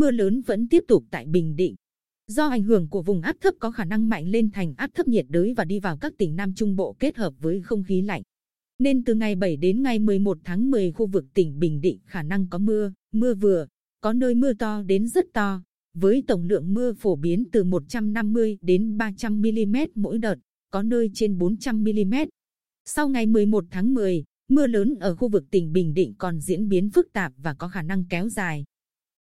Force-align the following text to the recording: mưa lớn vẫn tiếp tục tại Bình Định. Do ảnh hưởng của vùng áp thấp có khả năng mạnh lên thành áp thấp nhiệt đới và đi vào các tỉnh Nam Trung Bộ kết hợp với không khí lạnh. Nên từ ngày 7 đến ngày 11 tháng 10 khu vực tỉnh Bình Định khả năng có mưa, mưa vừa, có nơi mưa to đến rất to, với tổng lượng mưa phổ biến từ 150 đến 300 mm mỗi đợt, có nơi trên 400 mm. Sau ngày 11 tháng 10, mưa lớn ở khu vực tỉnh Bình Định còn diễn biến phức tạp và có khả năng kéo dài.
mưa 0.00 0.10
lớn 0.10 0.42
vẫn 0.46 0.68
tiếp 0.68 0.84
tục 0.88 1.04
tại 1.10 1.26
Bình 1.26 1.56
Định. 1.56 1.74
Do 2.26 2.48
ảnh 2.48 2.62
hưởng 2.62 2.88
của 2.88 3.02
vùng 3.02 3.20
áp 3.20 3.36
thấp 3.40 3.54
có 3.58 3.70
khả 3.70 3.84
năng 3.84 4.08
mạnh 4.08 4.28
lên 4.28 4.50
thành 4.50 4.74
áp 4.76 4.90
thấp 4.94 5.08
nhiệt 5.08 5.26
đới 5.28 5.54
và 5.56 5.64
đi 5.64 5.80
vào 5.80 5.96
các 5.96 6.12
tỉnh 6.18 6.36
Nam 6.36 6.54
Trung 6.54 6.76
Bộ 6.76 6.96
kết 6.98 7.16
hợp 7.16 7.34
với 7.40 7.60
không 7.62 7.84
khí 7.84 8.02
lạnh. 8.02 8.22
Nên 8.78 9.04
từ 9.04 9.14
ngày 9.14 9.34
7 9.34 9.56
đến 9.56 9.82
ngày 9.82 9.98
11 9.98 10.38
tháng 10.44 10.70
10 10.70 10.92
khu 10.92 11.06
vực 11.06 11.24
tỉnh 11.34 11.58
Bình 11.58 11.80
Định 11.80 11.98
khả 12.06 12.22
năng 12.22 12.48
có 12.48 12.58
mưa, 12.58 12.92
mưa 13.12 13.34
vừa, 13.34 13.66
có 14.00 14.12
nơi 14.12 14.34
mưa 14.34 14.52
to 14.52 14.82
đến 14.82 15.08
rất 15.08 15.26
to, 15.32 15.62
với 15.94 16.22
tổng 16.26 16.44
lượng 16.44 16.74
mưa 16.74 16.92
phổ 16.92 17.16
biến 17.16 17.44
từ 17.52 17.64
150 17.64 18.58
đến 18.60 18.96
300 18.96 19.40
mm 19.40 19.76
mỗi 19.94 20.18
đợt, 20.18 20.36
có 20.70 20.82
nơi 20.82 21.10
trên 21.14 21.38
400 21.38 21.84
mm. 21.84 22.14
Sau 22.84 23.08
ngày 23.08 23.26
11 23.26 23.64
tháng 23.70 23.94
10, 23.94 24.24
mưa 24.48 24.66
lớn 24.66 24.94
ở 25.00 25.16
khu 25.16 25.28
vực 25.28 25.44
tỉnh 25.50 25.72
Bình 25.72 25.94
Định 25.94 26.14
còn 26.18 26.40
diễn 26.40 26.68
biến 26.68 26.90
phức 26.90 27.12
tạp 27.12 27.32
và 27.36 27.54
có 27.54 27.68
khả 27.68 27.82
năng 27.82 28.04
kéo 28.04 28.28
dài. 28.28 28.64